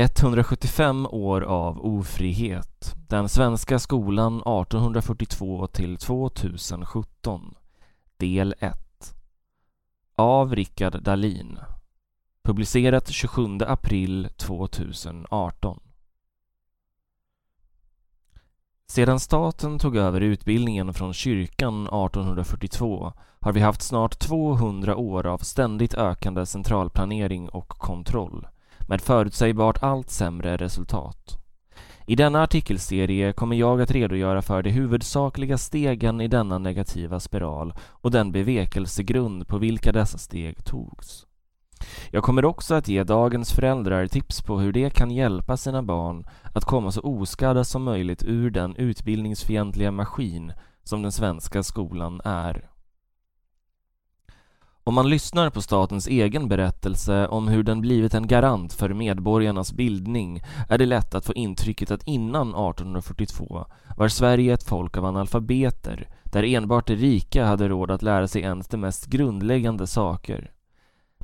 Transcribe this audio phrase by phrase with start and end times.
[0.00, 2.94] 175 år av ofrihet.
[3.08, 7.54] Den svenska skolan 1842 till 2017.
[8.16, 9.14] Del 1.
[10.16, 11.58] Av Rickard Dahlin.
[12.42, 15.80] Publicerat 27 april 2018.
[18.86, 25.38] Sedan staten tog över utbildningen från kyrkan 1842 har vi haft snart 200 år av
[25.38, 28.46] ständigt ökande centralplanering och kontroll
[28.90, 31.38] med förutsägbart allt sämre resultat.
[32.06, 37.74] I denna artikelserie kommer jag att redogöra för de huvudsakliga stegen i denna negativa spiral
[37.90, 41.26] och den bevekelsegrund på vilka dessa steg togs.
[42.10, 46.24] Jag kommer också att ge dagens föräldrar tips på hur de kan hjälpa sina barn
[46.54, 50.52] att komma så oskadda som möjligt ur den utbildningsfientliga maskin
[50.84, 52.69] som den svenska skolan är.
[54.84, 59.72] Om man lyssnar på statens egen berättelse om hur den blivit en garant för medborgarnas
[59.72, 65.04] bildning är det lätt att få intrycket att innan 1842 var Sverige ett folk av
[65.04, 70.52] analfabeter där enbart de rika hade råd att lära sig ens de mest grundläggande saker.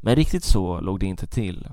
[0.03, 1.69] Men riktigt så låg det inte till.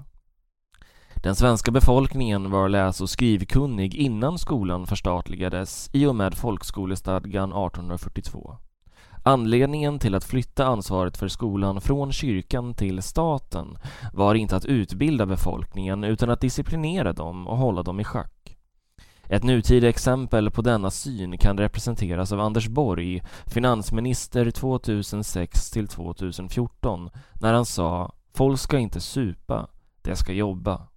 [1.15, 8.57] Den svenska befolkningen var läs och skrivkunnig innan skolan förstatligades i och med folkskolestadgan 1842.
[9.25, 13.77] Anledningen till att flytta ansvaret för skolan från kyrkan till staten
[14.13, 18.57] var inte att utbilda befolkningen utan att disciplinera dem och hålla dem i schack.
[19.27, 27.09] Ett nutida exempel på denna syn kan representeras av Anders Borg, finansminister 2006 till 2014,
[27.41, 29.67] när han sa ”Folk ska inte supa,
[30.01, 30.87] de ska jobba”.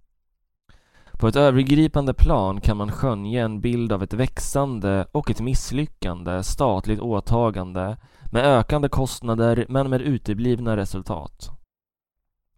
[1.17, 6.43] På ett övergripande plan kan man skönja en bild av ett växande och ett misslyckande
[6.43, 7.97] statligt åtagande
[8.31, 11.49] med ökande kostnader men med uteblivna resultat.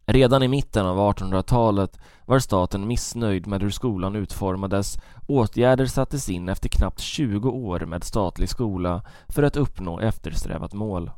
[0.06, 4.98] Redan i mitten av 1800-talet var staten missnöjd med hur skolan utformades.
[5.28, 11.12] Åtgärder sattes in efter knappt 20 år med statlig skola för att uppnå eftersträvat mål.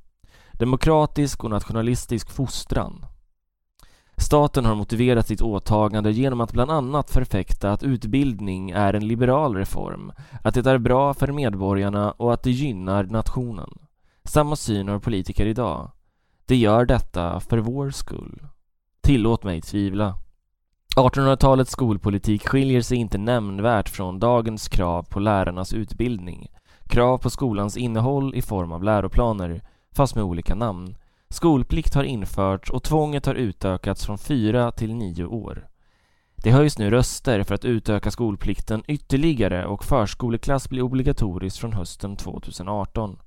[0.52, 3.06] Demokratisk och nationalistisk fostran.
[4.22, 9.56] Staten har motiverat sitt åtagande genom att bland annat förfäkta att utbildning är en liberal
[9.56, 10.12] reform,
[10.44, 13.70] att det är bra för medborgarna och att det gynnar nationen.
[14.24, 15.92] Samma syn har politiker idag.
[16.46, 18.48] De gör detta för vår skull.
[19.02, 20.16] Tillåt mig tvivla.
[20.96, 26.48] 1800-talets skolpolitik skiljer sig inte nämnvärt från dagens krav på lärarnas utbildning.
[26.86, 29.62] Krav på skolans innehåll i form av läroplaner,
[29.96, 30.96] fast med olika namn.
[31.32, 35.68] Skolplikt har införts och tvånget har utökats från fyra till nio år.
[36.36, 42.16] Det höjs nu röster för att utöka skolplikten ytterligare och förskoleklass blir obligatoriskt från hösten
[42.16, 43.20] 2018.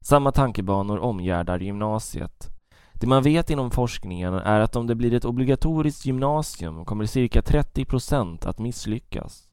[0.00, 2.48] Samma tankebanor omgärdar gymnasiet.
[2.92, 7.40] Det man vet inom forskningen är att om det blir ett obligatoriskt gymnasium kommer cirka
[7.40, 9.48] 30% att misslyckas.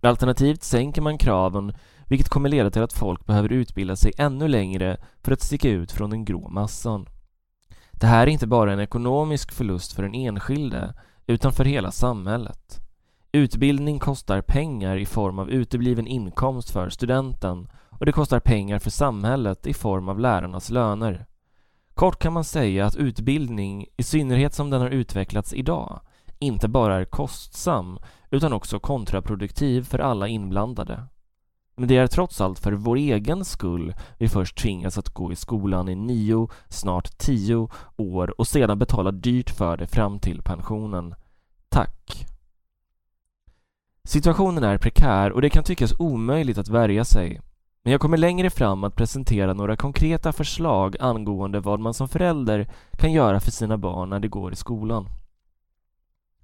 [0.00, 1.72] Alternativt sänker man kraven
[2.08, 5.92] vilket kommer leda till att folk behöver utbilda sig ännu längre för att sticka ut
[5.92, 7.08] från den grå massan.
[7.92, 10.94] Det här är inte bara en ekonomisk förlust för den enskilde
[11.26, 12.80] utan för hela samhället.
[13.32, 18.90] Utbildning kostar pengar i form av utebliven inkomst för studenten och det kostar pengar för
[18.90, 21.26] samhället i form av lärarnas löner.
[21.94, 26.00] Kort kan man säga att utbildning, i synnerhet som den har utvecklats idag,
[26.38, 27.98] inte bara är kostsam
[28.30, 31.02] utan också kontraproduktiv för alla inblandade.
[31.76, 35.36] Men det är trots allt för vår egen skull vi först tvingas att gå i
[35.36, 41.14] skolan i nio, snart tio år och sedan betala dyrt för det fram till pensionen.
[41.68, 42.26] Tack!
[44.04, 47.40] Situationen är prekär och det kan tyckas omöjligt att värja sig.
[47.82, 52.70] Men jag kommer längre fram att presentera några konkreta förslag angående vad man som förälder
[52.92, 55.08] kan göra för sina barn när de går i skolan.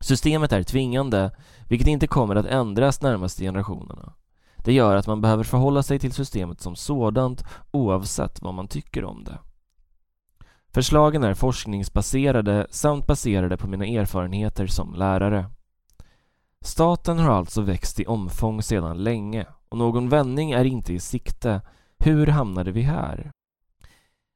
[0.01, 1.31] Systemet är tvingande,
[1.69, 4.13] vilket inte kommer att ändras närmaste generationerna.
[4.65, 9.05] Det gör att man behöver förhålla sig till systemet som sådant oavsett vad man tycker
[9.05, 9.39] om det.
[10.75, 15.47] Förslagen är forskningsbaserade samt baserade på mina erfarenheter som lärare.
[16.61, 21.61] Staten har alltså växt i omfång sedan länge och någon vändning är inte i sikte.
[21.99, 23.33] Hur hamnade vi här?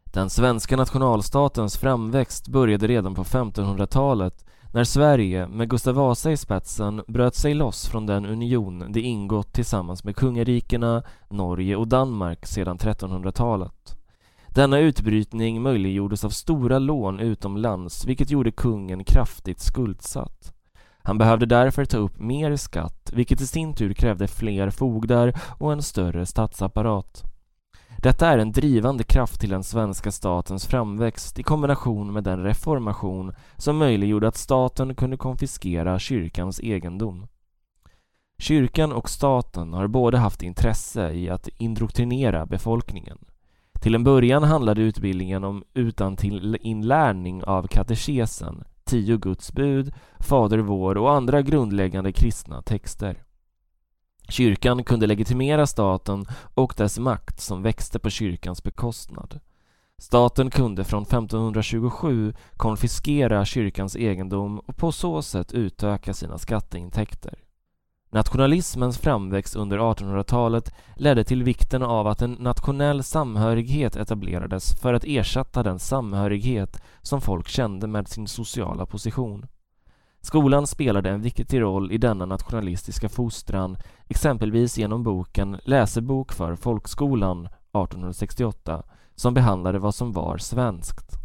[0.05, 7.03] Den svenska nationalstatens framväxt började redan på 1500-talet när Sverige med Gustav Vasa i spetsen
[7.09, 12.79] bröt sig loss från den union det ingått tillsammans med kungarikena Norge och Danmark sedan
[12.79, 13.97] 1300-talet.
[14.49, 20.53] Denna utbrytning möjliggjordes av stora lån utomlands vilket gjorde kungen kraftigt skuldsatt.
[20.99, 25.73] Han behövde därför ta upp mer skatt, vilket i sin tur krävde fler fogdar och
[25.73, 27.36] en större statsapparat.
[28.03, 33.35] Detta är en drivande kraft till den svenska statens framväxt i kombination med den reformation
[33.57, 37.27] som möjliggjorde att staten kunde konfiskera kyrkans egendom.
[38.39, 43.19] Kyrkan och staten har båda haft intresse i att indoktrinera befolkningen.
[43.83, 51.13] Till en början handlade utbildningen om utantillinlärning av katekesen, tio Guds bud, Fader vår och
[51.13, 53.26] andra grundläggande kristna texter.
[54.29, 59.41] Kyrkan kunde legitimera staten och dess makt som växte på kyrkans bekostnad.
[59.99, 67.39] Staten kunde från 1527 konfiskera kyrkans egendom och på så sätt utöka sina skatteintäkter.
[68.11, 75.05] Nationalismens framväxt under 1800-talet ledde till vikten av att en nationell samhörighet etablerades för att
[75.05, 79.47] ersätta den samhörighet som folk kände med sin sociala position.
[80.27, 83.77] Skolan spelade en viktig roll i denna nationalistiska fostran,
[84.09, 88.83] exempelvis genom boken Läsebok för folkskolan 1868,
[89.15, 91.19] som behandlade vad som var svenskt.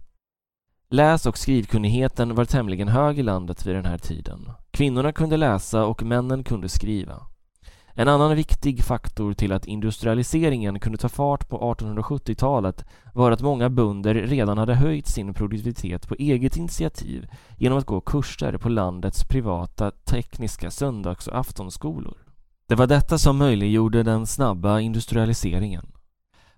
[0.89, 4.51] Läs och skrivkunnigheten var tämligen hög i landet vid den här tiden.
[4.71, 7.30] Kvinnorna kunde läsa och männen kunde skriva.
[7.93, 13.69] En annan viktig faktor till att industrialiseringen kunde ta fart på 1870-talet var att många
[13.69, 17.27] bönder redan hade höjt sin produktivitet på eget initiativ
[17.57, 22.17] genom att gå kurser på landets privata tekniska söndags och aftonskolor.
[22.67, 25.91] Det var detta som möjliggjorde den snabba industrialiseringen.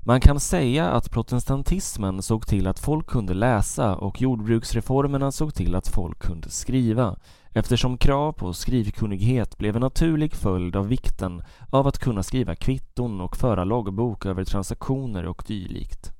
[0.05, 5.75] Man kan säga att protestantismen såg till att folk kunde läsa och jordbruksreformerna såg till
[5.75, 7.15] att folk kunde skriva
[7.53, 13.21] eftersom krav på skrivkunnighet blev en naturlig följd av vikten av att kunna skriva kvitton
[13.21, 16.11] och föra loggbok över transaktioner och dylikt.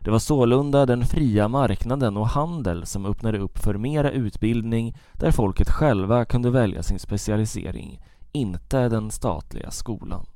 [0.00, 5.30] Det var sålunda den fria marknaden och handel som öppnade upp för mera utbildning där
[5.30, 8.02] folket själva kunde välja sin specialisering,
[8.32, 10.26] inte den statliga skolan.